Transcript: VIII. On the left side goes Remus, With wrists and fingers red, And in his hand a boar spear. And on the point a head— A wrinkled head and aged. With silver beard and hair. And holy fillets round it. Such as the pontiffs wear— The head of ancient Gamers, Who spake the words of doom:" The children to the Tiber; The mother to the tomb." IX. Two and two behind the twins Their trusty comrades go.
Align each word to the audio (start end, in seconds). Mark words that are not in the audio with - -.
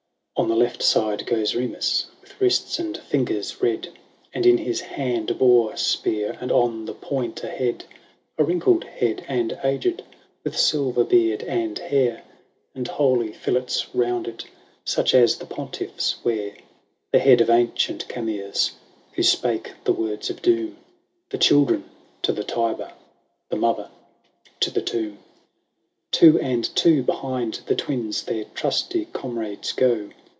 VIII. 0.37 0.43
On 0.45 0.49
the 0.57 0.63
left 0.65 0.81
side 0.81 1.27
goes 1.27 1.53
Remus, 1.53 2.07
With 2.19 2.41
wrists 2.41 2.79
and 2.79 2.97
fingers 2.97 3.61
red, 3.61 3.89
And 4.33 4.43
in 4.43 4.57
his 4.57 4.81
hand 4.81 5.29
a 5.29 5.35
boar 5.35 5.77
spear. 5.77 6.35
And 6.41 6.51
on 6.51 6.85
the 6.85 6.95
point 6.95 7.43
a 7.43 7.47
head— 7.47 7.83
A 8.39 8.43
wrinkled 8.43 8.85
head 8.85 9.23
and 9.27 9.55
aged. 9.63 10.01
With 10.43 10.57
silver 10.57 11.03
beard 11.03 11.43
and 11.43 11.77
hair. 11.77 12.23
And 12.73 12.87
holy 12.87 13.31
fillets 13.33 13.93
round 13.93 14.27
it. 14.27 14.45
Such 14.83 15.13
as 15.13 15.37
the 15.37 15.45
pontiffs 15.45 16.15
wear— 16.25 16.53
The 17.13 17.19
head 17.19 17.39
of 17.41 17.51
ancient 17.51 18.07
Gamers, 18.07 18.71
Who 19.13 19.21
spake 19.21 19.73
the 19.83 19.93
words 19.93 20.31
of 20.31 20.41
doom:" 20.41 20.75
The 21.29 21.37
children 21.37 21.83
to 22.23 22.31
the 22.33 22.43
Tiber; 22.43 22.93
The 23.49 23.57
mother 23.57 23.91
to 24.61 24.71
the 24.71 24.81
tomb." 24.81 25.19
IX. 25.19 25.23
Two 26.09 26.39
and 26.39 26.75
two 26.75 27.03
behind 27.03 27.59
the 27.67 27.75
twins 27.75 28.23
Their 28.23 28.45
trusty 28.45 29.05
comrades 29.05 29.71
go. 29.71 30.09